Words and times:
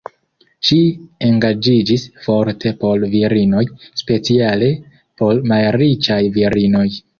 Ŝi 0.69 0.77
engaĝiĝis 1.27 2.05
forte 2.23 2.73
por 2.85 3.05
virinoj, 3.13 3.63
speciale 4.03 4.73
por 5.23 5.45
malriĉaj 5.55 6.21
virinoj. 6.41 6.87